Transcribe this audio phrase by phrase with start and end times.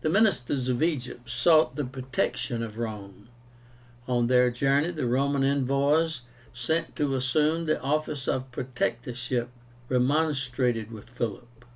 [0.00, 3.28] The ministers of Egypt sought the protection of Rome.
[4.08, 6.22] On their journey, the Roman envoys
[6.54, 9.50] sent to assume the office of protectorship
[9.90, 11.66] remonstrated with Philip.